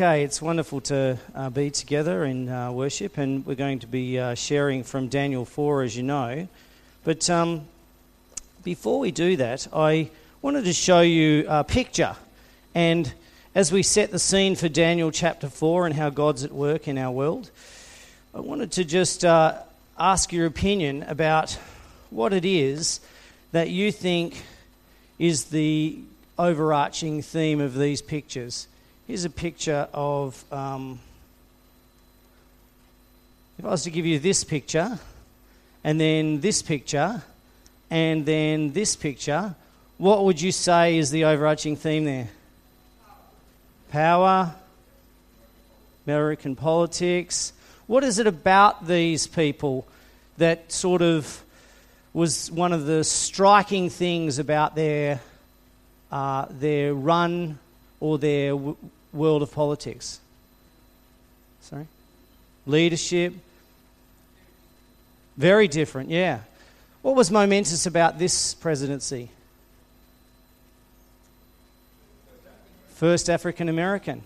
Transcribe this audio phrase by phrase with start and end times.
[0.00, 4.16] Okay, it's wonderful to uh, be together in uh, worship, and we're going to be
[4.16, 6.46] uh, sharing from Daniel 4, as you know.
[7.02, 7.62] But um,
[8.62, 12.14] before we do that, I wanted to show you a picture.
[12.76, 13.12] And
[13.56, 16.96] as we set the scene for Daniel chapter 4 and how God's at work in
[16.96, 17.50] our world,
[18.32, 19.56] I wanted to just uh,
[19.98, 21.58] ask your opinion about
[22.10, 23.00] what it is
[23.50, 24.44] that you think
[25.18, 25.98] is the
[26.38, 28.68] overarching theme of these pictures.
[29.08, 30.44] Here's a picture of.
[30.52, 30.98] Um,
[33.58, 34.98] if I was to give you this picture,
[35.82, 37.22] and then this picture,
[37.88, 39.54] and then this picture,
[39.96, 42.28] what would you say is the overarching theme there?
[43.90, 44.54] Power,
[46.06, 47.54] American politics.
[47.86, 49.86] What is it about these people
[50.36, 51.42] that sort of
[52.12, 55.22] was one of the striking things about their,
[56.12, 57.58] uh, their run
[58.00, 58.54] or their
[59.12, 60.20] world of politics?
[61.62, 61.86] Sorry?
[62.66, 63.34] Leadership.
[65.36, 66.40] Very different, yeah.
[67.02, 69.30] What was momentous about this presidency?
[72.94, 74.22] First African American.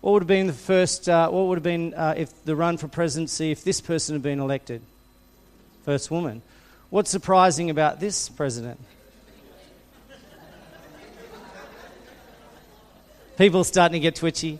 [0.00, 2.78] What would have been the first, uh, what would have been uh, if the run
[2.78, 4.80] for presidency if this person had been elected?
[5.84, 6.42] First woman.
[6.90, 8.80] What's surprising about this president?
[13.36, 14.58] People starting to get twitchy.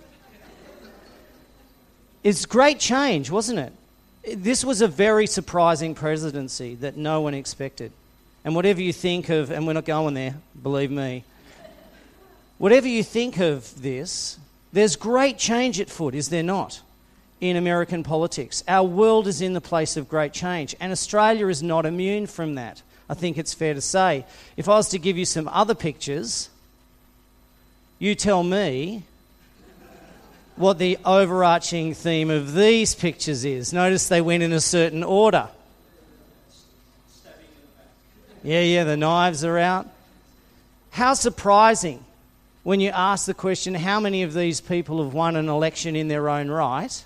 [2.23, 4.43] It's great change, wasn't it?
[4.43, 7.93] This was a very surprising presidency that no one expected.
[8.45, 11.25] And whatever you think of, and we're not going there, believe me,
[12.59, 14.39] whatever you think of this,
[14.73, 16.83] there's great change at foot, is there not,
[17.41, 18.63] in American politics?
[18.69, 22.57] Our world is in the place of great change, and Australia is not immune from
[22.57, 22.83] that.
[23.09, 24.27] I think it's fair to say.
[24.57, 26.51] If I was to give you some other pictures,
[27.99, 29.05] you tell me
[30.57, 33.73] what the overarching theme of these pictures is.
[33.73, 35.49] Notice they went in a certain order.
[38.43, 39.89] Yeah, yeah, the knives are out.
[40.91, 42.05] How surprising
[42.63, 46.09] when you ask the question, how many of these people have won an election in
[46.09, 47.05] their own right?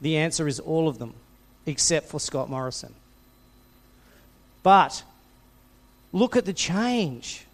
[0.00, 1.14] The answer is all of them,
[1.66, 2.94] except for Scott Morrison.
[4.62, 5.02] But
[6.12, 7.44] look at the change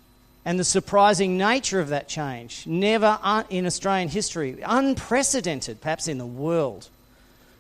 [0.45, 2.67] and the surprising nature of that change.
[2.67, 3.19] Never
[3.51, 6.89] in Australian history, unprecedented, perhaps in the world,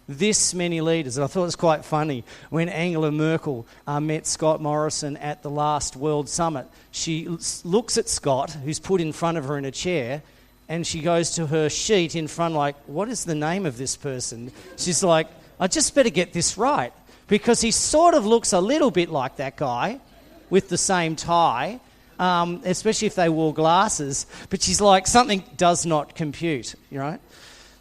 [0.08, 1.16] this many leaders.
[1.16, 5.42] And I thought it was quite funny when Angela Merkel uh, met Scott Morrison at
[5.42, 6.66] the last World Summit.
[6.90, 7.28] She
[7.62, 10.22] looks at Scott, who's put in front of her in a chair,
[10.68, 13.96] and she goes to her sheet in front, like, What is the name of this
[13.96, 14.50] person?
[14.76, 15.28] She's like,
[15.60, 16.92] I just better get this right.
[17.26, 20.00] Because he sort of looks a little bit like that guy
[20.48, 21.80] with the same tie
[22.18, 24.26] um, especially if they wore glasses.
[24.50, 27.20] But she's like, something does not compute, right?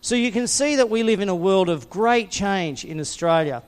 [0.01, 3.63] So you can see that we live in a world of great change in Australia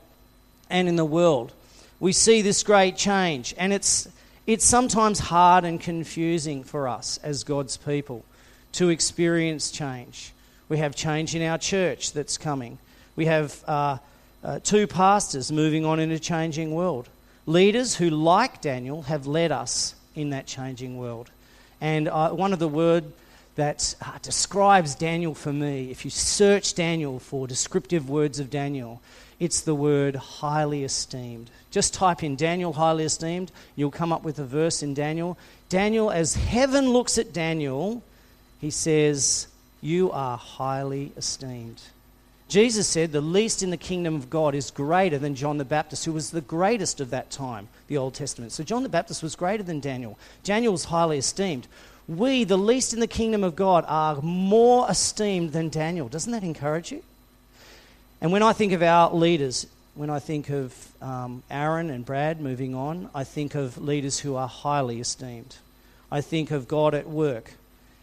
[0.70, 1.52] and in the world.
[1.98, 4.08] We see this great change, and it's,
[4.46, 8.24] it's sometimes hard and confusing for us as God's people
[8.72, 10.32] to experience change.
[10.68, 12.78] We have change in our church that's coming.
[13.16, 13.98] We have uh,
[14.42, 17.08] uh, two pastors moving on in a changing world.
[17.44, 21.30] Leaders who, like Daniel, have led us in that changing world.
[21.80, 23.04] And uh, one of the word
[23.56, 29.00] that uh, describes Daniel for me, if you search Daniel for descriptive words of Daniel,
[29.38, 31.50] it's the word highly esteemed.
[31.70, 35.38] Just type in Daniel highly esteemed, you'll come up with a verse in Daniel.
[35.68, 38.02] Daniel, as heaven looks at Daniel,
[38.60, 39.46] he says,
[39.80, 41.80] You are highly esteemed.
[42.50, 46.04] Jesus said, The least in the kingdom of God is greater than John the Baptist,
[46.04, 48.50] who was the greatest of that time, the Old Testament.
[48.50, 50.18] So John the Baptist was greater than Daniel.
[50.42, 51.68] Daniel was highly esteemed.
[52.08, 56.08] We, the least in the kingdom of God, are more esteemed than Daniel.
[56.08, 57.04] Doesn't that encourage you?
[58.20, 62.40] And when I think of our leaders, when I think of um, Aaron and Brad
[62.40, 65.54] moving on, I think of leaders who are highly esteemed.
[66.10, 67.52] I think of God at work.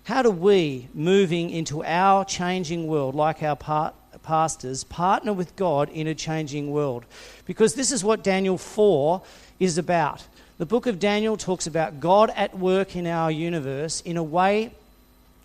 [0.06, 3.94] How do we, moving into our changing world, like our part,
[4.28, 7.06] pastors, partner with God in a changing world.
[7.46, 9.22] Because this is what Daniel 4
[9.60, 10.26] is about.
[10.58, 14.72] The book of Daniel talks about God at work in our universe in a way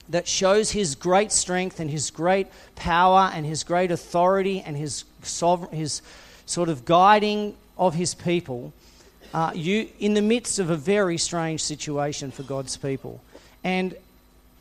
[0.09, 5.05] that shows his great strength and his great power and his great authority and his,
[5.23, 6.03] sovereign, his
[6.45, 8.73] sort of guiding of his people
[9.35, 13.21] uh, you, in the midst of a very strange situation for God's people.
[13.65, 13.95] And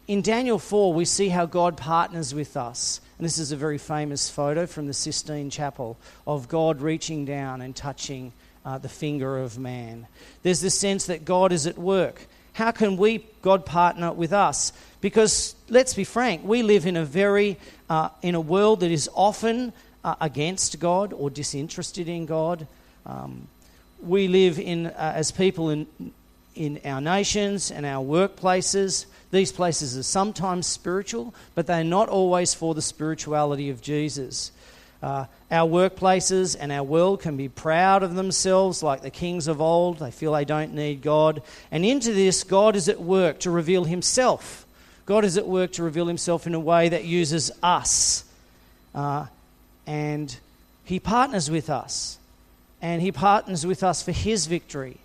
[0.08, 3.78] in Daniel 4, we see how God partners with us and this is a very
[3.78, 5.96] famous photo from the Sistine Chapel
[6.26, 8.34] of God reaching down and touching
[8.66, 10.08] uh, the finger of man.
[10.42, 12.26] There's this sense that God is at work.
[12.54, 14.74] How can we, God, partner with us?
[15.02, 17.60] Because let's be frank, we live in a very,
[17.92, 19.72] uh, in a world that is often
[20.04, 22.66] uh, against God or disinterested in God.
[23.06, 23.48] Um,
[24.02, 25.86] we live in, uh, as people in,
[26.56, 29.06] in our nations and our workplaces.
[29.32, 34.52] These places are sometimes spiritual, but they're not always for the spirituality of Jesus.
[35.02, 39.60] Uh, our workplaces and our world can be proud of themselves like the kings of
[39.60, 40.00] old.
[40.00, 41.42] They feel they don't need God.
[41.72, 44.66] And into this, God is at work to reveal Himself.
[45.06, 48.26] God is at work to reveal Himself in a way that uses us.
[48.94, 49.26] Uh,
[49.88, 50.38] and
[50.84, 52.20] He partners with us.
[52.82, 54.98] And He partners with us for His victory.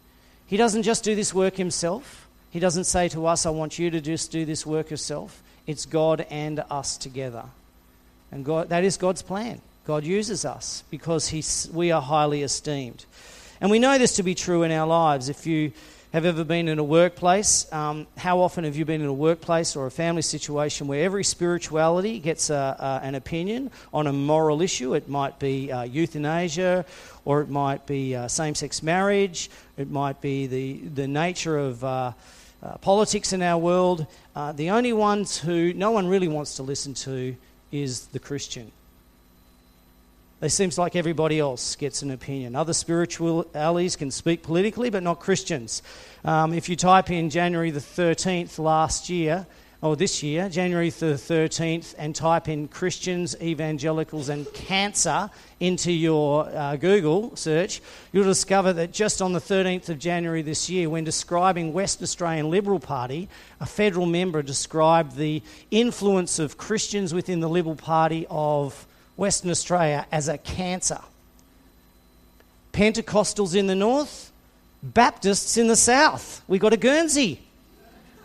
[0.46, 2.25] He doesn't just do this work Himself.
[2.56, 5.43] He doesn't say to us, I want you to just do this work yourself.
[5.67, 7.44] It's God and us together.
[8.32, 9.61] And God, that is God's plan.
[9.87, 13.05] God uses us because he's, we are highly esteemed.
[13.61, 15.29] And we know this to be true in our lives.
[15.29, 15.73] If you
[16.14, 19.76] have ever been in a workplace, um, how often have you been in a workplace
[19.76, 24.62] or a family situation where every spirituality gets a, a, an opinion on a moral
[24.62, 24.94] issue?
[24.94, 26.87] It might be uh, euthanasia,
[27.26, 31.85] or it might be uh, same sex marriage, it might be the, the nature of.
[31.85, 32.12] Uh,
[32.62, 36.62] uh, politics in our world, uh, the only ones who no one really wants to
[36.62, 37.37] listen to
[37.70, 38.73] is the Christian.
[40.43, 42.56] It seems like everybody else gets an opinion.
[42.56, 45.82] Other spiritualities can speak politically, but not Christians.
[46.25, 49.47] Um, if you type in January the 13th last year,
[49.86, 55.30] or this year, January the 13th, and type in Christians, evangelicals, and cancer
[55.60, 57.80] into your uh, Google search,
[58.12, 62.50] you'll discover that just on the 13th of January this year, when describing West Australian
[62.50, 63.28] Liberal Party,
[63.60, 68.86] a federal member described the influence of Christians within the Liberal Party of
[69.16, 71.00] Western Australia as a cancer.
[72.72, 74.32] Pentecostals in the north,
[74.82, 76.42] Baptists in the south.
[76.46, 77.40] We got a Guernsey.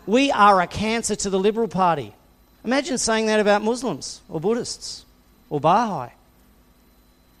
[0.06, 2.14] We are a cancer to the Liberal Party.
[2.64, 5.04] Imagine saying that about Muslims or Buddhists
[5.50, 6.10] or Baha'i.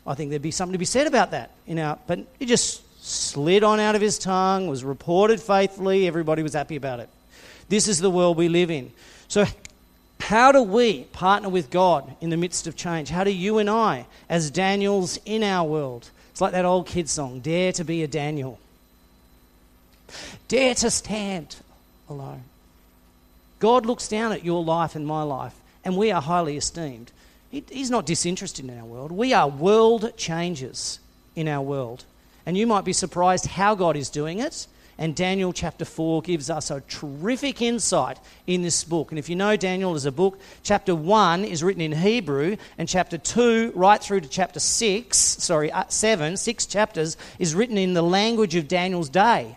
[0.06, 1.50] I think there'd be something to be said about that.
[1.66, 6.42] You know, but it just slid on out of his tongue, was reported faithfully, everybody
[6.42, 7.08] was happy about it.
[7.68, 8.92] This is the world we live in.
[9.28, 9.44] So
[10.20, 13.08] how do we partner with God in the midst of change?
[13.08, 17.08] How do you and I, as Daniels in our world, it's like that old kid
[17.08, 18.58] song, Dare to be a Daniel.
[20.48, 21.56] Dare to stand
[22.08, 22.44] alone.
[23.62, 25.54] God looks down at your life and my life,
[25.84, 27.12] and we are highly esteemed.
[27.50, 29.12] He's not disinterested in our world.
[29.12, 30.98] We are world changers
[31.36, 32.04] in our world.
[32.44, 34.66] And you might be surprised how God is doing it
[34.98, 39.10] and Daniel chapter 4 gives us a terrific insight in this book.
[39.10, 42.88] And if you know Daniel as a book, chapter 1 is written in Hebrew, and
[42.88, 47.94] chapter 2, right through to chapter 6, sorry, uh, 7, six chapters, is written in
[47.94, 49.56] the language of Daniel's day.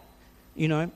[0.56, 0.92] You know,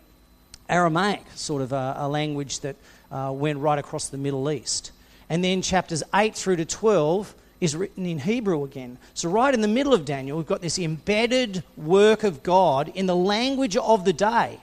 [0.70, 2.78] Aramaic, sort of a, a language that
[3.12, 4.92] uh, went right across the Middle East.
[5.30, 8.98] And then chapters 8 through to 12 is written in Hebrew again.
[9.14, 13.06] So, right in the middle of Daniel, we've got this embedded work of God in
[13.06, 14.60] the language of the day,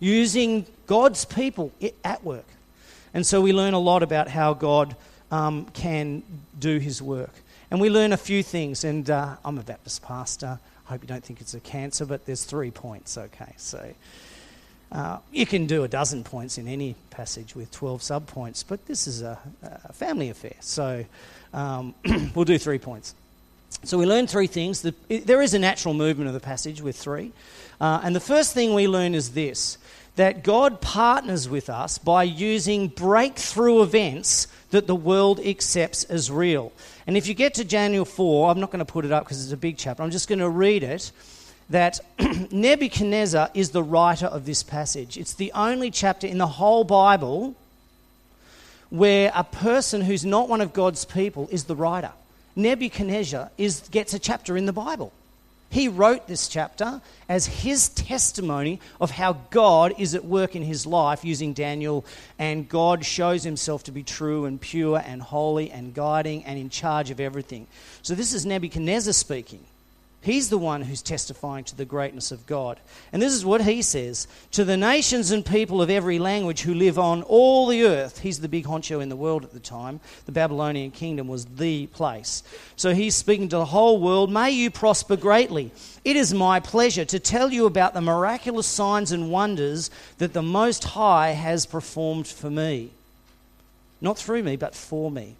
[0.00, 1.72] using God's people
[2.04, 2.46] at work.
[3.14, 4.96] And so, we learn a lot about how God
[5.30, 6.22] um, can
[6.58, 7.32] do his work.
[7.70, 8.84] And we learn a few things.
[8.84, 10.58] And uh, I'm a Baptist pastor.
[10.86, 13.54] I hope you don't think it's a cancer, but there's three points, okay?
[13.56, 13.94] So.
[14.92, 19.06] Uh, you can do a dozen points in any passage with 12 subpoints, but this
[19.06, 20.54] is a, a family affair.
[20.60, 21.04] So
[21.52, 21.94] um,
[22.34, 23.14] we'll do three points.
[23.82, 24.82] So we learn three things.
[24.82, 27.32] The, there is a natural movement of the passage with three.
[27.80, 29.78] Uh, and the first thing we learn is this
[30.16, 36.72] that God partners with us by using breakthrough events that the world accepts as real.
[37.06, 39.42] And if you get to Daniel 4, I'm not going to put it up because
[39.42, 41.10] it's a big chapter, I'm just going to read it.
[41.70, 42.00] That
[42.52, 45.16] Nebuchadnezzar is the writer of this passage.
[45.16, 47.54] It's the only chapter in the whole Bible
[48.90, 52.12] where a person who's not one of God's people is the writer.
[52.54, 55.12] Nebuchadnezzar is, gets a chapter in the Bible.
[55.70, 60.86] He wrote this chapter as his testimony of how God is at work in his
[60.86, 62.04] life using Daniel,
[62.38, 66.70] and God shows himself to be true and pure and holy and guiding and in
[66.70, 67.66] charge of everything.
[68.02, 69.64] So, this is Nebuchadnezzar speaking.
[70.24, 72.80] He's the one who's testifying to the greatness of God.
[73.12, 76.72] And this is what he says To the nations and people of every language who
[76.72, 80.00] live on all the earth, he's the big honcho in the world at the time.
[80.24, 82.42] The Babylonian kingdom was the place.
[82.74, 85.72] So he's speaking to the whole world May you prosper greatly.
[86.06, 90.42] It is my pleasure to tell you about the miraculous signs and wonders that the
[90.42, 92.88] Most High has performed for me.
[94.00, 95.36] Not through me, but for me.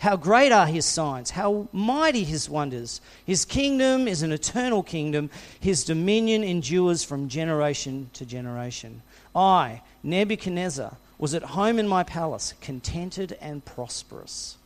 [0.00, 3.02] How great are his signs, how mighty his wonders.
[3.26, 5.28] His kingdom is an eternal kingdom,
[5.60, 9.02] his dominion endures from generation to generation.
[9.36, 14.56] I, Nebuchadnezzar, was at home in my palace, contented and prosperous.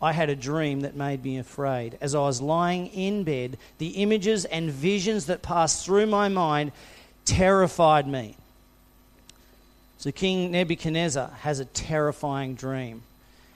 [0.00, 1.98] I had a dream that made me afraid.
[2.00, 6.70] As I was lying in bed, the images and visions that passed through my mind
[7.24, 8.36] terrified me.
[9.98, 13.02] So, King Nebuchadnezzar has a terrifying dream,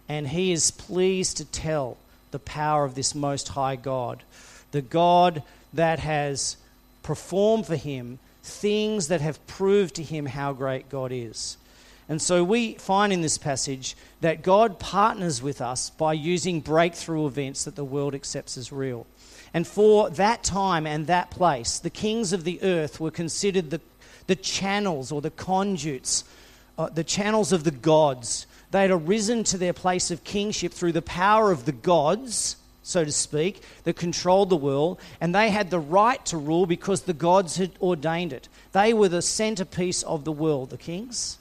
[0.08, 1.96] and he is pleased to tell
[2.30, 4.22] the power of this Most High God,
[4.72, 5.42] the God
[5.72, 6.56] that has
[7.02, 11.56] performed for him things that have proved to him how great God is.
[12.08, 17.26] And so we find in this passage that God partners with us by using breakthrough
[17.26, 19.06] events that the world accepts as real.
[19.54, 23.80] And for that time and that place, the kings of the earth were considered the,
[24.26, 26.24] the channels or the conduits,
[26.76, 28.46] uh, the channels of the gods.
[28.74, 33.04] They had arisen to their place of kingship through the power of the gods, so
[33.04, 37.12] to speak, that controlled the world, and they had the right to rule because the
[37.12, 38.48] gods had ordained it.
[38.72, 41.38] They were the centerpiece of the world, the kings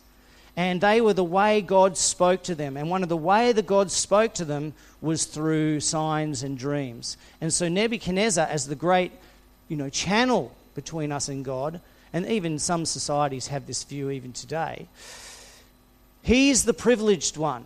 [0.56, 2.78] and they were the way God spoke to them.
[2.78, 7.18] And one of the way that God spoke to them was through signs and dreams.
[7.42, 9.12] And so Nebuchadnezzar, as the great,
[9.68, 11.82] you know, channel between us and God,
[12.14, 14.88] and even some societies have this view even today,
[16.24, 17.66] he's the privileged one.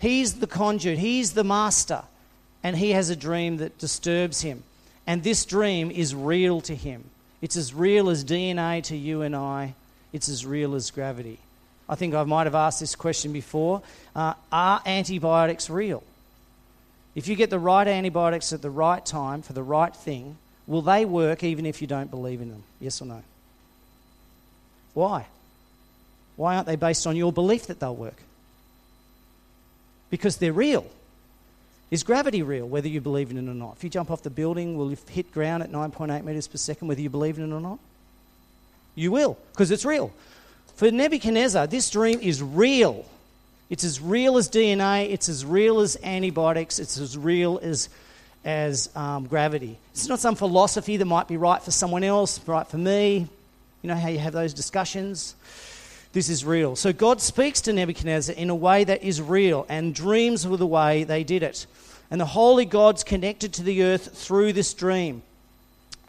[0.00, 0.98] He's the conduit.
[0.98, 2.02] He's the master.
[2.62, 4.62] And he has a dream that disturbs him.
[5.06, 7.04] And this dream is real to him.
[7.40, 9.74] It's as real as DNA to you and I.
[10.12, 11.38] It's as real as gravity.
[11.88, 13.82] I think I might have asked this question before.
[14.14, 16.02] Uh, are antibiotics real?
[17.14, 20.36] If you get the right antibiotics at the right time for the right thing,
[20.66, 22.62] will they work even if you don't believe in them?
[22.80, 23.22] Yes or no?
[24.94, 25.26] Why?
[26.38, 28.22] Why aren't they based on your belief that they'll work?
[30.08, 30.86] Because they're real.
[31.90, 33.74] Is gravity real, whether you believe in it or not?
[33.76, 36.86] If you jump off the building, will you hit ground at 9.8 metres per second,
[36.86, 37.80] whether you believe in it or not?
[38.94, 40.12] You will, because it's real.
[40.76, 43.04] For Nebuchadnezzar, this dream is real.
[43.68, 47.88] It's as real as DNA, it's as real as antibiotics, it's as real as,
[48.44, 49.76] as um, gravity.
[49.92, 53.26] It's not some philosophy that might be right for someone else, right for me.
[53.82, 55.34] You know how you have those discussions?
[56.12, 56.74] This is real.
[56.74, 60.66] So God speaks to Nebuchadnezzar in a way that is real, and dreams were the
[60.66, 61.66] way they did it.
[62.10, 65.22] And the holy God's connected to the earth through this dream.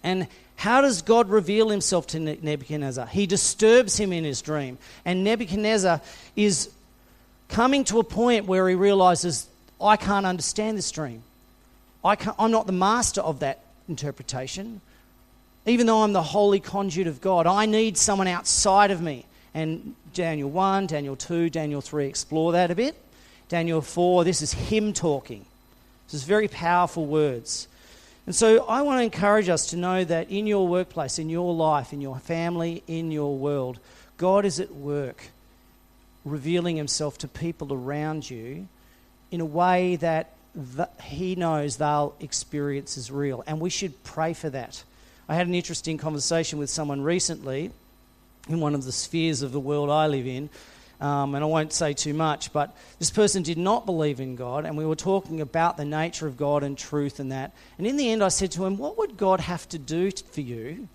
[0.01, 3.07] And how does God reveal himself to Nebuchadnezzar?
[3.07, 4.77] He disturbs him in his dream.
[5.03, 6.01] And Nebuchadnezzar
[6.35, 6.69] is
[7.49, 9.47] coming to a point where he realizes,
[9.81, 11.23] I can't understand this dream.
[12.03, 14.81] I am not the master of that interpretation.
[15.65, 19.25] Even though I'm the holy conduit of God, I need someone outside of me.
[19.53, 22.95] And Daniel 1, Daniel 2, Daniel 3 explore that a bit.
[23.47, 25.45] Daniel 4, this is him talking.
[26.05, 27.67] This is very powerful words.
[28.25, 31.53] And so I want to encourage us to know that in your workplace, in your
[31.53, 33.79] life, in your family, in your world,
[34.17, 35.29] God is at work
[36.25, 38.67] revealing himself to people around you
[39.31, 40.33] in a way that
[41.01, 43.43] he knows they'll experience as real.
[43.47, 44.83] And we should pray for that.
[45.27, 47.71] I had an interesting conversation with someone recently
[48.49, 50.49] in one of the spheres of the world I live in
[51.01, 54.65] um, and I won't say too much, but this person did not believe in God,
[54.65, 57.53] and we were talking about the nature of God and truth and that.
[57.77, 60.41] And in the end, I said to him, What would God have to do for
[60.41, 60.89] you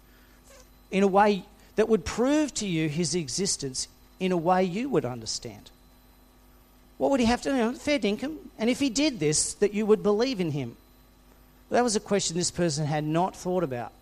[0.91, 1.45] in a way
[1.77, 3.89] that would prove to you his existence
[4.21, 5.71] in a way you would understand?
[6.99, 7.73] What would he have to do?
[7.73, 8.37] Fair dinkum.
[8.59, 10.77] And if he did this, that you would believe in him.
[11.71, 13.93] That was a question this person had not thought about.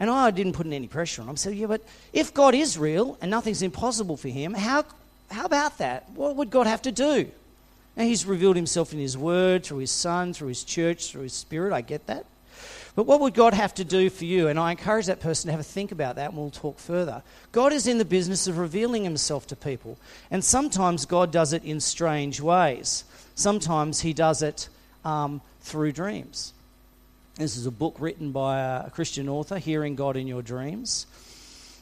[0.00, 1.32] And I didn't put any pressure on him.
[1.32, 1.82] I said, yeah, but
[2.12, 4.84] if God is real and nothing's impossible for him, how,
[5.30, 6.10] how about that?
[6.10, 7.28] What would God have to do?
[7.96, 11.32] Now, he's revealed himself in his word, through his son, through his church, through his
[11.32, 11.72] spirit.
[11.72, 12.26] I get that.
[12.96, 14.48] But what would God have to do for you?
[14.48, 17.22] And I encourage that person to have a think about that, and we'll talk further.
[17.50, 19.98] God is in the business of revealing himself to people.
[20.30, 24.68] And sometimes God does it in strange ways, sometimes he does it
[25.04, 26.52] um, through dreams.
[27.36, 31.04] This is a book written by a Christian author, Hearing God in Your Dreams.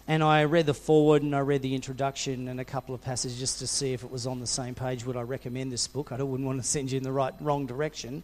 [0.09, 3.39] And I read the foreword and I read the introduction and a couple of passages
[3.39, 5.05] just to see if it was on the same page.
[5.05, 6.11] Would I recommend this book?
[6.11, 8.23] I wouldn't want to send you in the right wrong direction.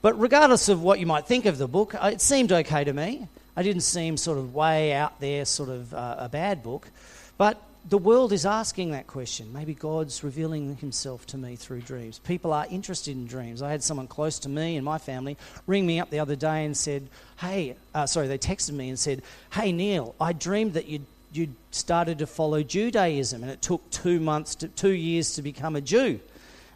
[0.00, 3.28] But regardless of what you might think of the book, it seemed okay to me.
[3.54, 6.88] I didn't seem sort of way out there, sort of uh, a bad book.
[7.36, 9.52] But the world is asking that question.
[9.52, 12.18] Maybe God's revealing himself to me through dreams.
[12.18, 13.60] People are interested in dreams.
[13.60, 15.36] I had someone close to me and my family
[15.66, 18.98] ring me up the other day and said, Hey, uh, sorry, they texted me and
[18.98, 19.22] said,
[19.52, 24.18] Hey, Neil, I dreamed that you'd, you'd started to follow Judaism and it took two
[24.18, 26.20] months, to, two years to become a Jew.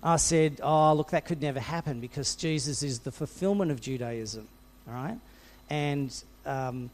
[0.02, 4.46] I said, oh, look, that could never happen because Jesus is the fulfillment of Judaism,
[4.86, 5.18] all right?
[5.70, 6.90] And um,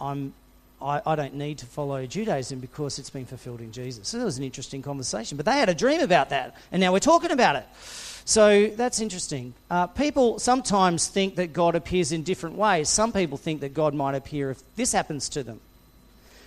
[0.00, 0.34] I'm,
[0.82, 4.08] I, I, don't need to follow Judaism because it's been fulfilled in Jesus.
[4.08, 5.36] So that was an interesting conversation.
[5.36, 7.66] But they had a dream about that, and now we're talking about it.
[8.24, 9.54] So that's interesting.
[9.70, 12.88] Uh, people sometimes think that God appears in different ways.
[12.88, 15.60] Some people think that God might appear if this happens to them.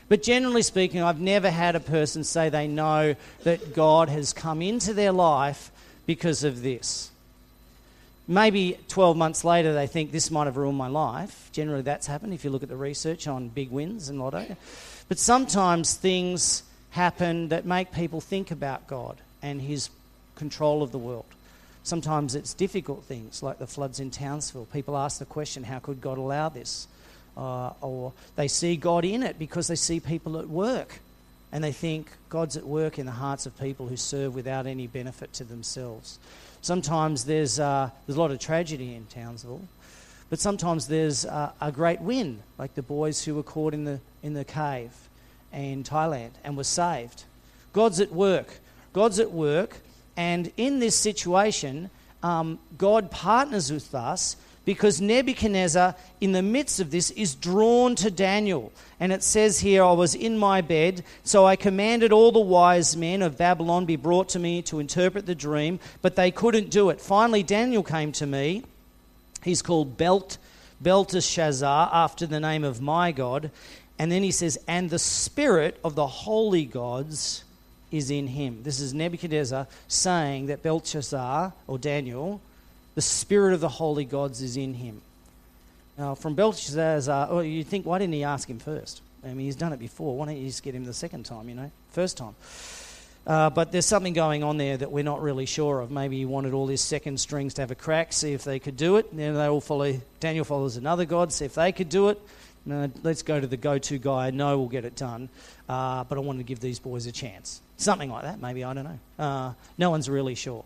[0.07, 4.61] But generally speaking, I've never had a person say they know that God has come
[4.61, 5.71] into their life
[6.05, 7.09] because of this.
[8.27, 11.49] Maybe 12 months later, they think this might have ruined my life.
[11.51, 14.57] Generally, that's happened if you look at the research on big wins and lotto.
[15.07, 19.89] But sometimes things happen that make people think about God and His
[20.35, 21.25] control of the world.
[21.83, 24.65] Sometimes it's difficult things like the floods in Townsville.
[24.73, 26.87] People ask the question, how could God allow this?
[27.37, 30.99] Uh, or they see God in it because they see people at work
[31.51, 34.87] and they think God's at work in the hearts of people who serve without any
[34.87, 36.17] benefit to themselves.
[36.65, 39.61] Sometimes there's, uh, there's a lot of tragedy in Townsville,
[40.31, 43.99] but sometimes there's uh, a great win, like the boys who were caught in the,
[44.23, 44.89] in the cave
[45.53, 47.25] in Thailand and were saved.
[47.71, 48.57] God's at work.
[48.93, 49.77] God's at work
[50.17, 51.91] and in this situation,
[52.23, 58.09] um, God partners with us because Nebuchadnezzar, in the midst of this, is drawn to
[58.09, 58.73] Daniel.
[58.99, 62.97] And it says here, I was in my bed, so I commanded all the wise
[62.97, 66.89] men of Babylon be brought to me to interpret the dream, but they couldn't do
[66.89, 66.99] it.
[66.99, 68.63] Finally, Daniel came to me.
[69.43, 70.39] He's called Belt,
[70.81, 73.51] Belteshazzar, after the name of my God.
[73.99, 77.43] And then he says, And the spirit of the holy gods
[77.91, 78.63] is in him.
[78.63, 82.41] This is Nebuchadnezzar saying that Belshazzar, or Daniel,
[82.95, 85.01] the spirit of the holy gods is in him.
[85.97, 89.01] Now, from Belshazzar, oh, you think, why didn't he ask him first?
[89.23, 90.17] I mean, he's done it before.
[90.17, 92.35] Why don't you just get him the second time, you know, first time?
[93.25, 95.89] Uh, but there's something going on there that we're not really sure of.
[95.89, 98.77] Maybe he wanted all his second strings to have a crack, see if they could
[98.77, 99.09] do it.
[99.09, 99.99] And then they all follow.
[100.19, 102.21] Daniel follows another god, see if they could do it.
[103.03, 104.31] Let's go to the go-to guy.
[104.31, 105.29] No, we'll get it done.
[105.67, 107.61] Uh, but I want to give these boys a chance.
[107.77, 108.99] Something like that, maybe, I don't know.
[109.23, 110.63] Uh, no one's really sure.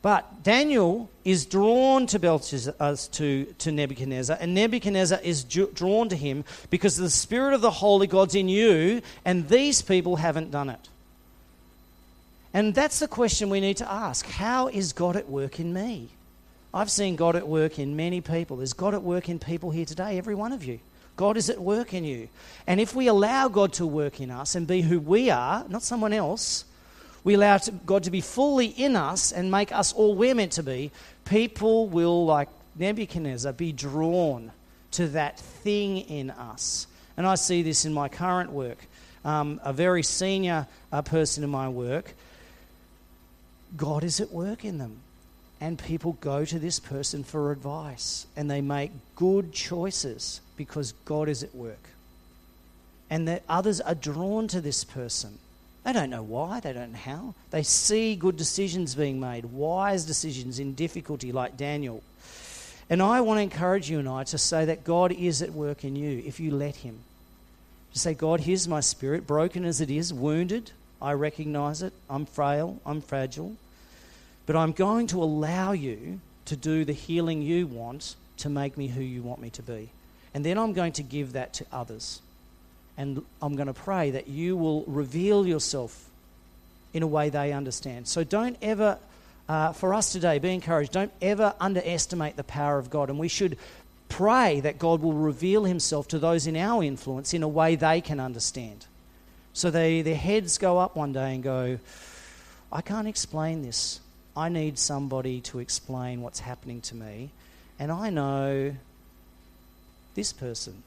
[0.00, 6.44] But Daniel is drawn to Belshazzar, to, to Nebuchadnezzar, and Nebuchadnezzar is drawn to him
[6.70, 10.88] because the spirit of the holy God's in you, and these people haven't done it.
[12.54, 14.24] And that's the question we need to ask.
[14.24, 16.08] How is God at work in me?
[16.72, 18.56] I've seen God at work in many people.
[18.56, 20.78] There's God at work in people here today, every one of you.
[21.16, 22.28] God is at work in you.
[22.66, 25.82] And if we allow God to work in us and be who we are, not
[25.82, 26.64] someone else,
[27.28, 30.62] we allow God to be fully in us and make us all we're meant to
[30.62, 30.90] be,
[31.26, 34.50] people will, like Nebuchadnezzar, be drawn
[34.92, 36.86] to that thing in us.
[37.18, 38.78] And I see this in my current work.
[39.26, 42.14] Um, a very senior uh, person in my work,
[43.76, 44.96] God is at work in them.
[45.60, 51.28] And people go to this person for advice and they make good choices because God
[51.28, 51.90] is at work.
[53.10, 55.38] And that others are drawn to this person.
[55.84, 57.34] They don't know why, they don't know how.
[57.50, 62.02] They see good decisions being made, wise decisions in difficulty, like Daniel.
[62.90, 65.84] And I want to encourage you and I to say that God is at work
[65.84, 66.98] in you if you let Him.
[67.92, 70.72] To say, God, here's my spirit, broken as it is, wounded.
[71.00, 71.92] I recognize it.
[72.10, 73.56] I'm frail, I'm fragile.
[74.46, 78.88] But I'm going to allow you to do the healing you want to make me
[78.88, 79.90] who you want me to be.
[80.32, 82.20] And then I'm going to give that to others.
[82.98, 86.10] And I'm going to pray that you will reveal yourself
[86.92, 88.08] in a way they understand.
[88.08, 88.98] So don't ever,
[89.48, 93.08] uh, for us today, be encouraged, don't ever underestimate the power of God.
[93.08, 93.56] And we should
[94.08, 98.00] pray that God will reveal himself to those in our influence in a way they
[98.00, 98.86] can understand.
[99.52, 101.78] So they, their heads go up one day and go,
[102.72, 104.00] I can't explain this.
[104.36, 107.30] I need somebody to explain what's happening to me.
[107.78, 108.74] And I know
[110.14, 110.82] this person.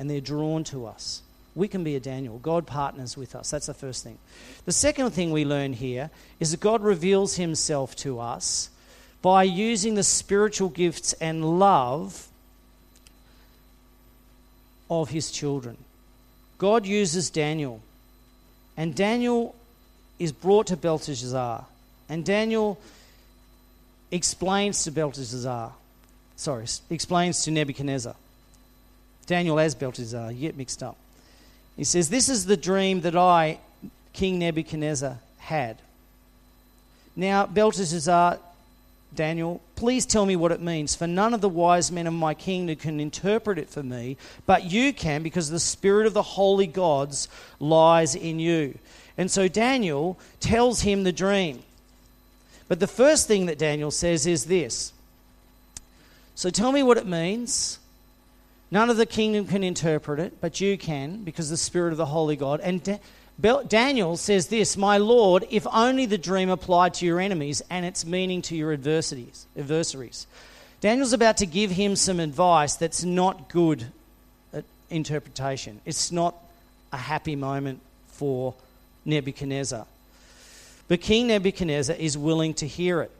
[0.00, 1.20] And they're drawn to us.
[1.54, 2.38] We can be a Daniel.
[2.38, 3.50] God partners with us.
[3.50, 4.16] That's the first thing.
[4.64, 6.10] The second thing we learn here
[6.40, 8.70] is that God reveals himself to us
[9.20, 12.28] by using the spiritual gifts and love
[14.88, 15.76] of his children.
[16.56, 17.82] God uses Daniel.
[18.78, 19.54] And Daniel
[20.18, 21.66] is brought to Belteshazzar.
[22.08, 22.80] And Daniel
[24.10, 25.72] explains to Belteshazzar,
[26.36, 28.16] sorry, explains to Nebuchadnezzar
[29.30, 30.96] Daniel as Belteshazzar, uh, you get mixed up.
[31.76, 33.60] He says, This is the dream that I,
[34.12, 35.78] King Nebuchadnezzar, had.
[37.14, 38.38] Now, Belteshazzar, uh,
[39.14, 42.34] Daniel, please tell me what it means, for none of the wise men of my
[42.34, 44.16] kingdom can interpret it for me,
[44.46, 47.28] but you can, because the spirit of the holy gods
[47.60, 48.76] lies in you.
[49.16, 51.62] And so Daniel tells him the dream.
[52.66, 54.92] But the first thing that Daniel says is this.
[56.34, 57.79] So tell me what it means.
[58.70, 62.06] None of the kingdom can interpret it, but you can because the Spirit of the
[62.06, 62.60] Holy God.
[62.60, 67.62] And da- Daniel says this My Lord, if only the dream applied to your enemies
[67.68, 70.26] and its meaning to your adversities, adversaries.
[70.80, 73.86] Daniel's about to give him some advice that's not good
[74.54, 75.80] at interpretation.
[75.84, 76.34] It's not
[76.92, 77.80] a happy moment
[78.12, 78.54] for
[79.04, 79.86] Nebuchadnezzar.
[80.88, 83.10] But King Nebuchadnezzar is willing to hear it.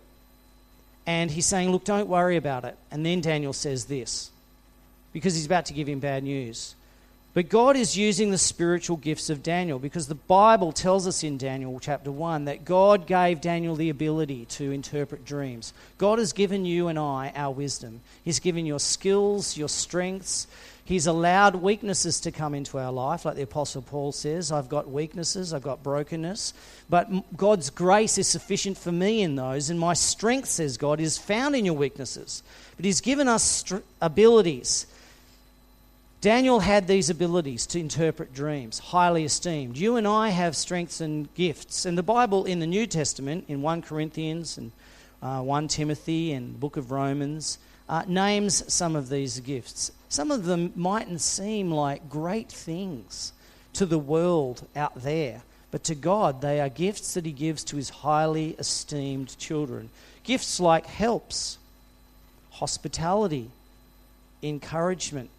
[1.07, 2.77] And he's saying, Look, don't worry about it.
[2.91, 4.31] And then Daniel says this,
[5.13, 6.75] because he's about to give him bad news.
[7.33, 11.39] But God is using the spiritual gifts of Daniel because the Bible tells us in
[11.39, 15.73] Daniel chapter 1 that God gave Daniel the ability to interpret dreams.
[15.97, 18.01] God has given you and I our wisdom.
[18.25, 20.49] He's given your skills, your strengths,
[20.91, 24.91] He's allowed weaknesses to come into our life, like the Apostle Paul says I've got
[24.91, 26.53] weaknesses, I've got brokenness,
[26.89, 31.17] but God's grace is sufficient for me in those, and my strength, says God, is
[31.17, 32.43] found in your weaknesses.
[32.75, 34.87] But He's given us abilities.
[36.21, 39.79] Daniel had these abilities to interpret dreams, highly esteemed.
[39.79, 41.87] You and I have strengths and gifts.
[41.87, 44.71] And the Bible in the New Testament, in 1 Corinthians and
[45.23, 47.57] uh, 1 Timothy and book of Romans,
[47.89, 49.93] uh, names some of these gifts.
[50.11, 53.33] Some of them mightn't seem like great things
[53.73, 57.77] to the world out there, but to God, they are gifts that He gives to
[57.77, 59.89] His highly esteemed children.
[60.23, 61.57] Gifts like helps,
[62.51, 63.49] hospitality,
[64.43, 65.31] encouragement,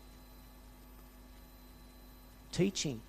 [2.52, 3.02] teaching.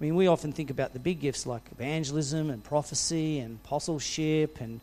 [0.00, 4.60] I mean, we often think about the big gifts like evangelism and prophecy and apostleship
[4.60, 4.80] and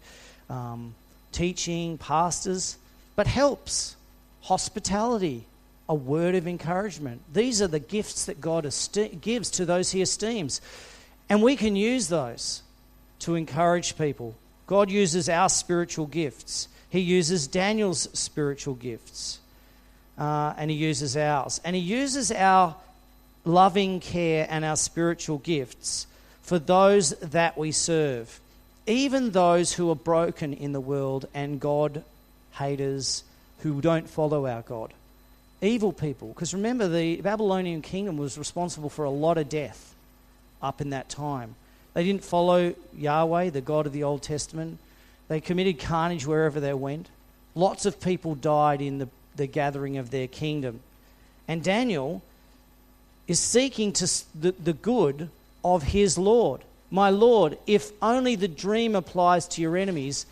[0.49, 0.93] um,
[1.31, 2.77] teaching, pastors,
[3.15, 3.95] but helps
[4.41, 5.43] hospitality,
[5.89, 7.21] a word of encouragement.
[7.33, 10.61] These are the gifts that God esti- gives to those he esteems.
[11.29, 12.61] And we can use those
[13.19, 14.35] to encourage people.
[14.67, 19.39] God uses our spiritual gifts, He uses Daniel's spiritual gifts,
[20.17, 21.59] uh, and He uses ours.
[21.63, 22.75] And He uses our
[23.47, 26.05] loving care and our spiritual gifts
[26.41, 28.39] for those that we serve,
[28.85, 32.03] even those who are broken in the world and God
[32.53, 33.23] haters
[33.59, 34.93] who don't follow our God.
[35.61, 36.29] Evil people.
[36.29, 39.95] Because remember, the Babylonian kingdom was responsible for a lot of death
[40.61, 41.55] up in that time.
[41.93, 44.77] They didn't follow Yahweh, the God of the Old Testament.
[45.27, 47.09] They committed carnage wherever they went.
[47.55, 50.81] Lots of people died in the, the gathering of their kingdom.
[51.47, 52.21] And Daniel
[53.27, 54.09] is seeking to
[54.39, 55.29] the, the good
[55.63, 56.61] of his Lord.
[56.89, 60.25] My Lord, if only the dream applies to your enemies,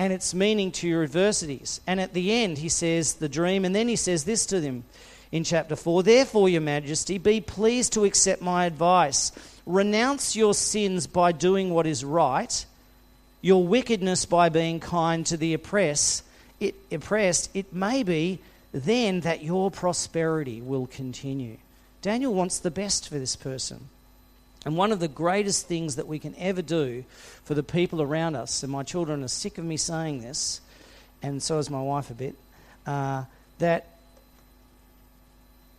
[0.00, 1.78] and its meaning to your adversities.
[1.86, 4.84] And at the end, he says the dream, and then he says this to them
[5.30, 9.30] in chapter 4 Therefore, your majesty, be pleased to accept my advice.
[9.66, 12.64] Renounce your sins by doing what is right,
[13.42, 16.24] your wickedness by being kind to the oppressed.
[16.60, 17.50] It, oppressed.
[17.52, 18.38] It may be
[18.72, 21.58] then that your prosperity will continue.
[22.02, 23.88] Daniel wants the best for this person.
[24.64, 27.04] And one of the greatest things that we can ever do
[27.44, 30.60] for the people around us, and my children are sick of me saying this,
[31.22, 32.34] and so is my wife a bit,
[32.86, 33.24] uh,
[33.58, 33.89] that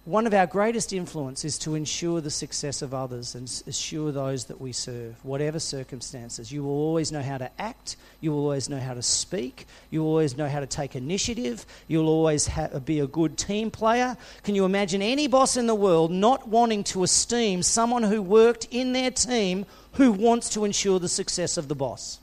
[0.05, 4.45] one of our greatest influence is to ensure the success of others and assure those
[4.45, 6.51] that we serve, whatever circumstances.
[6.51, 7.97] You will always know how to act.
[8.19, 9.67] You will always know how to speak.
[9.91, 11.67] You will always know how to take initiative.
[11.87, 14.17] You'll always ha- uh, be a good team player.
[14.41, 18.67] Can you imagine any boss in the world not wanting to esteem someone who worked
[18.71, 22.17] in their team who wants to ensure the success of the boss?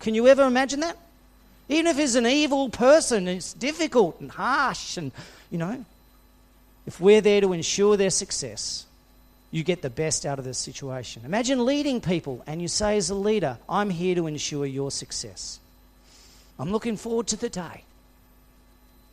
[0.00, 0.98] Can you ever imagine that?
[1.70, 5.12] Even if he's an evil person, it's difficult and harsh and,
[5.50, 5.82] you know,
[6.86, 8.86] if we're there to ensure their success,
[9.50, 11.22] you get the best out of this situation.
[11.24, 15.60] Imagine leading people and you say, as a leader, I'm here to ensure your success.
[16.58, 17.84] I'm looking forward to the day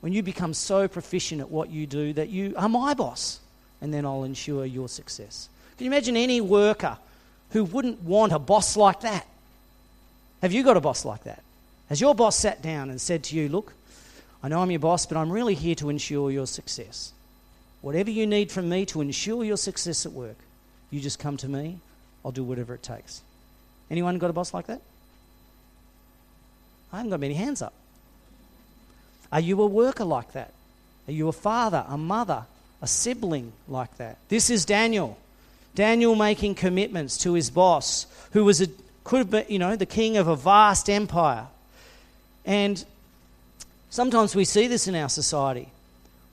[0.02, 3.40] when you become so proficient at what you do that you are my boss,
[3.82, 5.48] and then I'll ensure your success.
[5.78, 6.98] Can you imagine any worker
[7.52, 9.26] who wouldn't want a boss like that?
[10.42, 11.44] Have you got a boss like that?
[11.90, 13.74] Has your boss sat down and said to you, Look,
[14.42, 17.14] I know I'm your boss, but I'm really here to ensure your success?
[17.82, 20.38] Whatever you need from me to ensure your success at work,
[20.91, 21.80] you just come to me.
[22.24, 23.22] I'll do whatever it takes.
[23.89, 24.82] Anyone got a boss like that?
[26.94, 27.74] I haven't got many hands up.
[29.32, 30.54] Are you a worker like that?
[31.08, 32.46] Are you a father, a mother,
[32.82, 34.17] a sibling like that?
[34.30, 35.17] This is Daniel.
[35.74, 38.67] Daniel making commitments to his boss, who was a,
[39.04, 41.48] could have been, you know, the king of a vast empire.
[42.46, 42.84] And
[43.89, 45.70] sometimes we see this in our society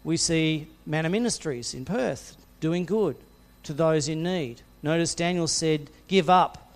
[0.04, 3.16] we see Manna Ministries in Perth doing good
[3.62, 4.62] to those in need.
[4.82, 6.68] Notice Daniel said, Give up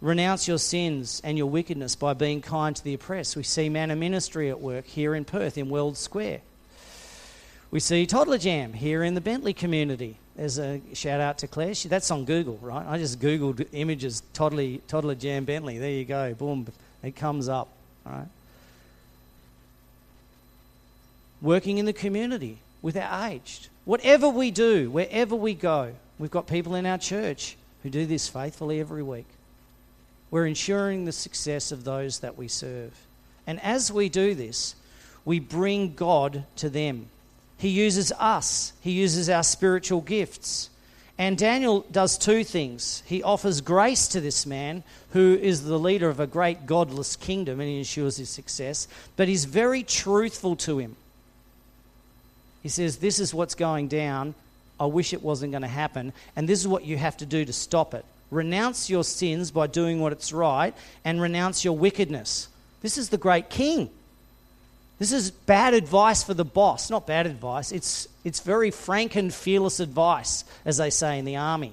[0.00, 3.34] Renounce your sins and your wickedness by being kind to the oppressed.
[3.34, 6.40] We see Manna Ministry at work here in Perth in World Square.
[7.70, 10.18] We see Toddler Jam here in the Bentley community.
[10.36, 11.74] There's a shout out to Claire.
[11.74, 12.86] She, that's on Google, right?
[12.86, 15.78] I just Googled images, Toddler, Toddler Jam Bentley.
[15.78, 16.34] There you go.
[16.34, 16.66] Boom.
[17.02, 17.68] It comes up,
[18.04, 18.26] right?
[21.40, 23.68] Working in the community with our aged.
[23.84, 28.28] Whatever we do, wherever we go, we've got people in our church who do this
[28.28, 29.26] faithfully every week.
[30.30, 32.92] We're ensuring the success of those that we serve.
[33.46, 34.74] And as we do this,
[35.24, 37.06] we bring God to them.
[37.58, 40.70] He uses us, He uses our spiritual gifts.
[41.18, 43.02] And Daniel does two things.
[43.06, 47.58] He offers grace to this man, who is the leader of a great godless kingdom,
[47.58, 48.86] and he ensures his success,
[49.16, 50.96] but he's very truthful to him.
[52.66, 54.34] He says, This is what's going down.
[54.80, 57.44] I wish it wasn't going to happen, and this is what you have to do
[57.44, 58.04] to stop it.
[58.32, 60.74] Renounce your sins by doing what it's right,
[61.04, 62.48] and renounce your wickedness.
[62.82, 63.88] This is the great king.
[64.98, 66.90] This is bad advice for the boss.
[66.90, 71.36] Not bad advice, it's, it's very frank and fearless advice, as they say in the
[71.36, 71.72] army.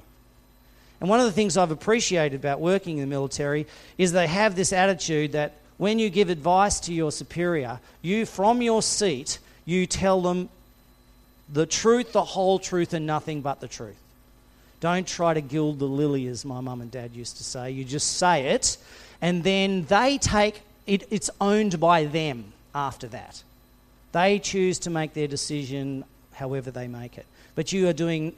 [1.01, 3.65] And one of the things I've appreciated about working in the military
[3.97, 8.61] is they have this attitude that when you give advice to your superior, you, from
[8.61, 10.49] your seat, you tell them
[11.53, 13.95] the truth, the whole truth, and nothing but the truth.
[14.79, 17.71] Don't try to gild the lily, as my mum and dad used to say.
[17.71, 18.77] You just say it,
[19.21, 23.43] and then they take it, it's owned by them after that.
[24.11, 27.25] They choose to make their decision however they make it.
[27.55, 28.33] But you are doing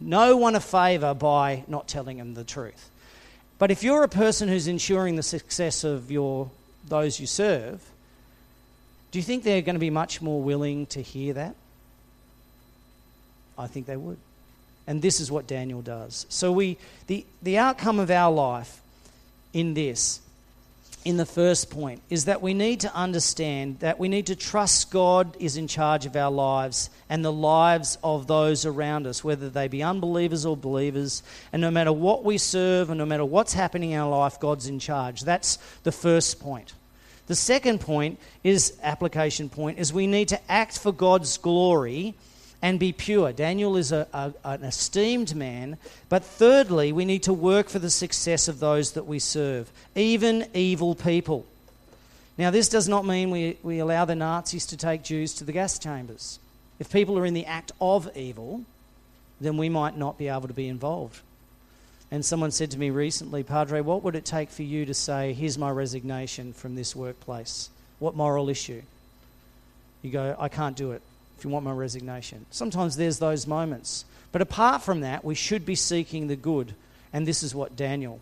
[0.00, 2.90] no one a favour by not telling them the truth.
[3.58, 6.50] But if you're a person who's ensuring the success of your,
[6.86, 7.82] those you serve,
[9.12, 11.54] do you think they're going to be much more willing to hear that?
[13.58, 14.18] I think they would.
[14.86, 16.26] And this is what Daniel does.
[16.28, 18.80] So we the, the outcome of our life
[19.52, 20.20] in this
[21.06, 24.90] in the first point is that we need to understand that we need to trust
[24.90, 29.48] God is in charge of our lives and the lives of those around us, whether
[29.48, 31.22] they be unbelievers or believers.
[31.52, 34.66] And no matter what we serve and no matter what's happening in our life, God's
[34.66, 35.22] in charge.
[35.22, 36.72] That's the first point.
[37.28, 42.14] The second point is application point is we need to act for God's glory
[42.62, 43.32] and be pure.
[43.32, 45.76] Daniel is a, a, an esteemed man.
[46.08, 50.46] But thirdly, we need to work for the success of those that we serve, even
[50.54, 51.46] evil people.
[52.38, 55.52] Now, this does not mean we, we allow the Nazis to take Jews to the
[55.52, 56.38] gas chambers.
[56.78, 58.62] If people are in the act of evil,
[59.40, 61.20] then we might not be able to be involved.
[62.10, 65.32] And someone said to me recently, Padre, what would it take for you to say,
[65.32, 67.70] here's my resignation from this workplace?
[67.98, 68.82] What moral issue?
[70.02, 71.02] You go, I can't do it
[71.36, 72.46] if you want my resignation.
[72.50, 74.04] Sometimes there's those moments.
[74.32, 76.74] But apart from that, we should be seeking the good.
[77.12, 78.20] And this is what Daniel.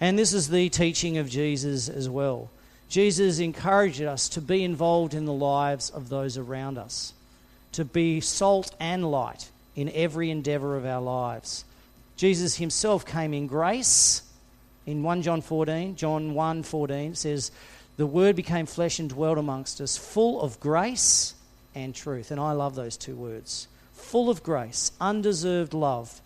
[0.00, 2.50] And this is the teaching of Jesus as well.
[2.88, 7.12] Jesus encouraged us to be involved in the lives of those around us,
[7.72, 11.64] to be salt and light in every endeavor of our lives.
[12.16, 14.22] Jesus himself came in grace.
[14.86, 17.52] In 1 John 14, John 1 14 says,
[17.96, 21.34] The word became flesh and dwelt amongst us, full of grace
[21.74, 22.30] and truth.
[22.30, 26.20] And I love those two words full of grace, undeserved love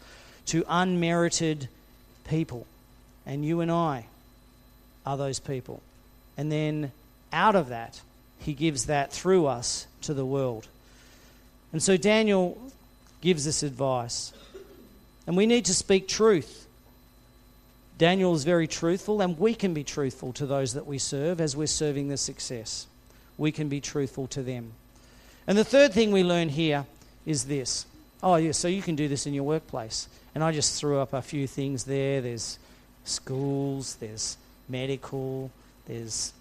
[0.47, 1.69] to unmerited
[2.29, 2.67] people.
[3.27, 4.07] And you and I
[5.05, 5.83] are those people.
[6.37, 6.93] And then
[7.33, 8.01] out of that,
[8.39, 10.69] he gives that through us to the world.
[11.73, 12.59] And so Daniel
[13.21, 14.33] gives this advice.
[15.27, 16.67] And we need to speak truth.
[17.97, 21.57] Daniel is very truthful, and we can be truthful to those that we serve as
[21.57, 22.87] we're serving the success.
[23.39, 24.73] We can be truthful to them.
[25.47, 26.87] And the third thing we learn here
[27.27, 27.87] is this.
[28.23, 30.09] Oh, yeah, so you can do this in your workplace.
[30.35, 32.21] And I just threw up a few things there.
[32.21, 32.59] There's
[33.05, 34.37] schools, there's
[34.69, 35.51] medical,
[35.87, 36.33] there's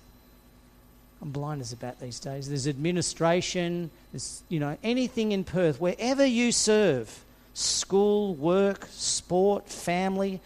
[1.21, 2.49] I'm blind as about these days.
[2.49, 10.41] There's administration, there's you know, anything in Perth, wherever you serve, school, work, sport, family,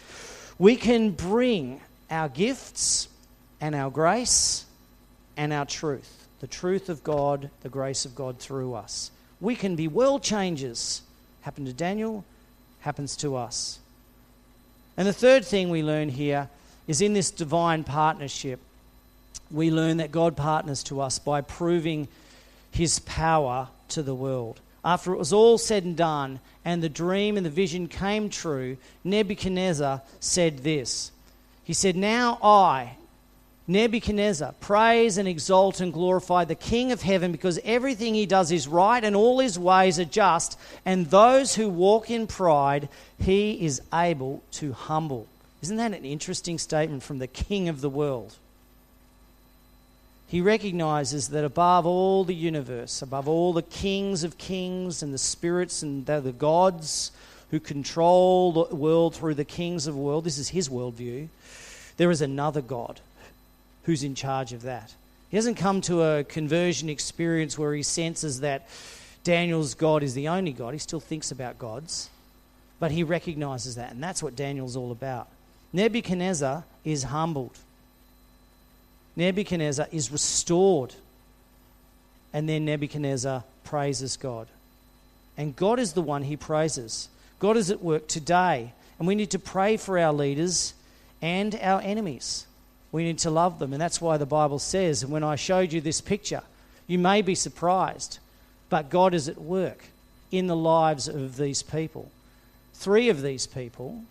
[0.59, 3.07] we can bring our gifts
[3.59, 4.65] and our grace
[5.35, 9.11] and our truth the truth of God, the grace of God through us.
[9.39, 11.01] We can be world changers.
[11.41, 12.25] Happened to Daniel,
[12.81, 13.79] happens to us.
[14.95, 16.49] And the third thing we learn here
[16.87, 18.59] is in this divine partnership,
[19.51, 22.07] we learn that God partners to us by proving
[22.71, 24.59] his power to the world.
[24.83, 28.77] After it was all said and done, and the dream and the vision came true,
[29.03, 31.11] Nebuchadnezzar said this.
[31.63, 32.95] He said, Now I,
[33.69, 38.65] Nebuchadnezzar, praise and exalt and glorify the King of heaven because everything he does is
[38.65, 42.87] right and all his ways are just, and those who walk in pride
[43.19, 45.27] he is able to humble.
[45.61, 48.37] Isn't that an interesting statement from the king of the world?
[50.27, 55.17] He recognizes that above all the universe, above all the kings of kings and the
[55.17, 57.11] spirits and the, gods
[57.51, 61.27] who control the world through the kings of the world, this is his worldview,
[61.97, 63.01] there is another God
[63.87, 64.93] who's in charge of that.
[65.29, 68.67] He hasn't come to a conversion experience where he senses that
[69.23, 70.73] Daniel's God is the only God.
[70.73, 72.09] He still thinks about gods,
[72.79, 75.29] but he recognizes that, and that's what Daniel's all about.
[75.71, 77.57] Nebuchadnezzar is humbled.
[79.15, 80.93] Nebuchadnezzar is restored.
[82.33, 84.47] And then Nebuchadnezzar praises God.
[85.37, 87.07] And God is the one he praises.
[87.39, 88.73] God is at work today.
[88.99, 90.73] And we need to pray for our leaders
[91.21, 92.45] and our enemies.
[92.91, 93.73] We need to love them.
[93.73, 96.41] And that's why the Bible says, and when I showed you this picture,
[96.87, 98.19] you may be surprised,
[98.69, 99.85] but God is at work
[100.31, 102.11] in the lives of these people.
[102.73, 104.03] Three of these people,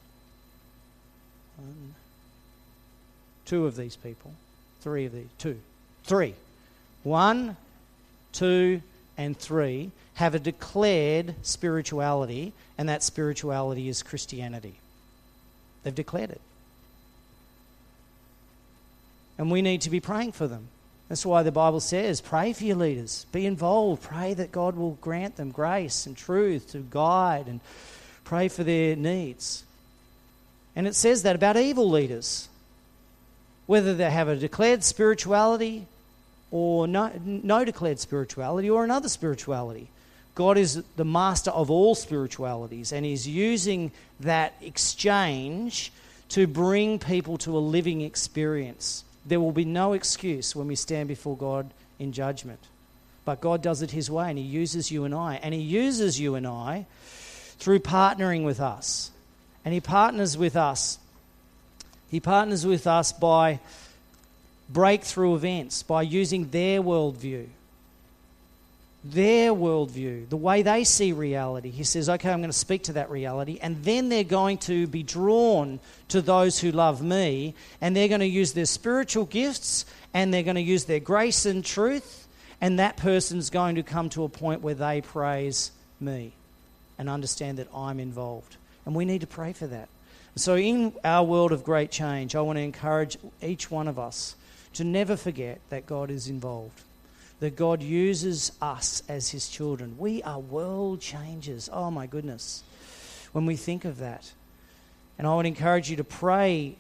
[3.44, 4.32] two of these people,
[4.80, 5.58] three of these, two,
[6.04, 6.34] three,
[7.02, 7.56] one,
[8.32, 8.82] two,
[9.16, 14.74] and three have a declared spirituality, and that spirituality is Christianity.
[15.82, 16.40] They've declared it.
[19.38, 20.68] And we need to be praying for them.
[21.09, 24.99] That's why the Bible says pray for your leaders, be involved, pray that God will
[25.01, 27.61] grant them grace and truth to guide, and
[28.25, 29.64] pray for their needs.
[30.75, 32.49] And it says that about evil leaders,
[33.66, 35.87] whether they have a declared spirituality
[36.51, 39.88] or no, no declared spirituality or another spirituality.
[40.35, 45.92] God is the master of all spiritualities, and He's using that exchange
[46.31, 49.03] to bring people to a living experience.
[49.26, 52.60] There will be no excuse when we stand before God in judgment.
[53.24, 55.40] But God does it His way, and He uses you and I.
[55.42, 56.86] And He uses you and I
[57.58, 59.10] through partnering with us.
[59.64, 60.98] And He partners with us.
[62.08, 63.58] He partners with us by
[64.68, 67.46] breakthrough events, by using their worldview.
[69.10, 71.70] Their worldview, the way they see reality.
[71.70, 73.58] He says, okay, I'm going to speak to that reality.
[73.60, 77.54] And then they're going to be drawn to those who love me.
[77.80, 81.46] And they're going to use their spiritual gifts and they're going to use their grace
[81.46, 82.26] and truth.
[82.60, 86.32] And that person's going to come to a point where they praise me
[86.98, 88.56] and understand that I'm involved.
[88.86, 89.88] And we need to pray for that.
[90.36, 94.36] So, in our world of great change, I want to encourage each one of us
[94.74, 96.82] to never forget that God is involved,
[97.40, 99.96] that God uses us as His children.
[99.99, 101.68] We are world changers.
[101.72, 102.62] Oh, my goodness.
[103.33, 104.33] When we think of that.
[105.18, 106.77] And I would encourage you to pray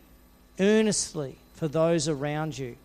[0.58, 2.76] earnestly for those around you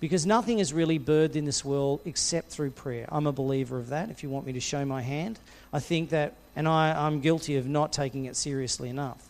[0.00, 3.06] because nothing is really birthed in this world except through prayer.
[3.10, 4.10] I'm a believer of that.
[4.10, 5.38] If you want me to show my hand,
[5.72, 9.26] I think that, and I, I'm guilty of not taking it seriously enough.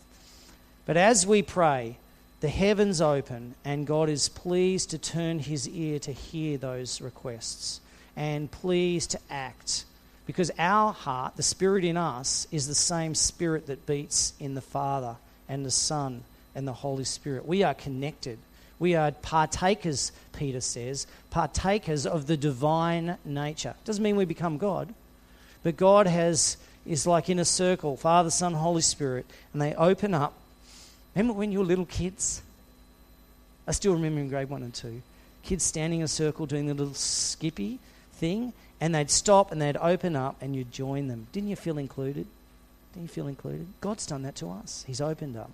[0.85, 1.97] But as we pray,
[2.41, 7.81] the heavens open and God is pleased to turn his ear to hear those requests
[8.15, 9.85] and pleased to act.
[10.25, 14.61] Because our heart, the spirit in us, is the same spirit that beats in the
[14.61, 15.17] Father
[15.47, 16.23] and the Son
[16.55, 17.45] and the Holy Spirit.
[17.45, 18.39] We are connected.
[18.79, 23.75] We are partakers, Peter says, partakers of the divine nature.
[23.85, 24.93] Doesn't mean we become God,
[25.63, 30.13] but God has is like in a circle, Father, Son, Holy Spirit, and they open
[30.13, 30.33] up.
[31.15, 32.41] Remember when you were little kids?
[33.67, 35.01] I still remember in grade one and two,
[35.43, 37.79] kids standing in a circle doing the little skippy
[38.13, 41.27] thing, and they'd stop and they'd open up and you'd join them.
[41.31, 42.27] Didn't you feel included?
[42.93, 43.67] Didn't you feel included?
[43.81, 44.83] God's done that to us.
[44.87, 45.51] He's opened up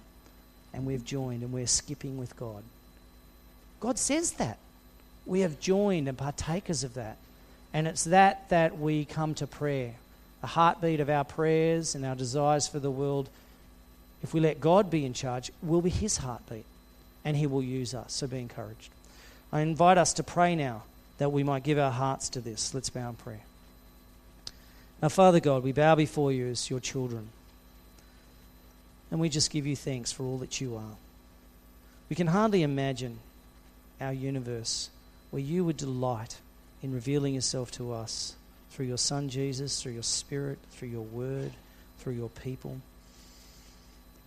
[0.73, 2.63] and we've joined and we're skipping with God.
[3.79, 4.57] God says that.
[5.25, 7.17] We have joined and partakers of that.
[7.73, 9.93] And it's that that we come to prayer.
[10.41, 13.29] The heartbeat of our prayers and our desires for the world,
[14.23, 16.65] if we let God be in charge, will be His heartbeat.
[17.23, 18.13] And He will use us.
[18.13, 18.89] So be encouraged.
[19.51, 20.83] I invite us to pray now
[21.17, 22.73] that we might give our hearts to this.
[22.73, 23.41] Let's bow in prayer.
[25.01, 27.29] Now, Father God, we bow before you as your children.
[29.09, 30.95] And we just give you thanks for all that you are.
[32.09, 33.19] We can hardly imagine
[33.99, 34.89] our universe
[35.31, 36.37] where you would delight
[36.81, 38.35] in revealing yourself to us
[38.71, 41.51] through your Son Jesus, through your Spirit, through your Word,
[41.99, 42.81] through your people.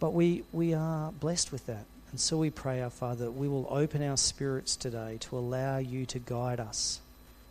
[0.00, 1.84] But we, we are blessed with that.
[2.10, 5.78] And so we pray, our Father, that we will open our spirits today to allow
[5.78, 7.00] you to guide us.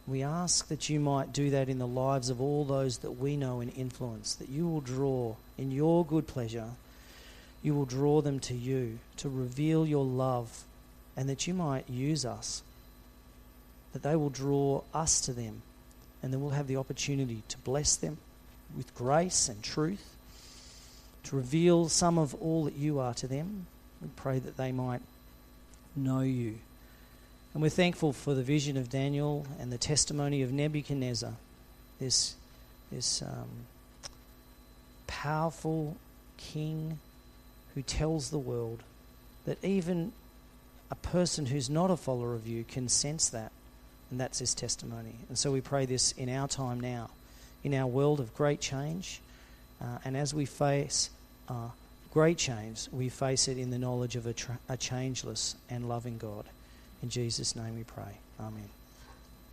[0.07, 3.37] We ask that you might do that in the lives of all those that we
[3.37, 6.71] know and influence, that you will draw in your good pleasure,
[7.61, 10.65] you will draw them to you to reveal your love
[11.15, 12.63] and that you might use us,
[13.93, 15.61] that they will draw us to them,
[16.21, 18.17] and then we'll have the opportunity to bless them
[18.75, 20.12] with grace and truth,
[21.23, 23.67] to reveal some of all that you are to them,
[24.01, 25.01] We pray that they might
[25.95, 26.55] know you.
[27.53, 31.33] And we're thankful for the vision of Daniel and the testimony of Nebuchadnezzar,
[31.99, 32.35] this,
[32.91, 33.47] this um,
[35.07, 35.95] powerful
[36.37, 36.99] king
[37.75, 38.83] who tells the world
[39.45, 40.11] that even
[40.91, 43.51] a person who's not a follower of you can sense that,
[44.11, 45.15] and that's his testimony.
[45.29, 47.09] And so we pray this in our time now,
[47.63, 49.21] in our world of great change,
[49.81, 51.09] uh, and as we face
[51.49, 51.69] uh,
[52.11, 56.17] great change, we face it in the knowledge of a, tra- a changeless and loving
[56.17, 56.45] God.
[57.01, 58.17] In Jesus' name we pray.
[58.39, 58.69] Amen.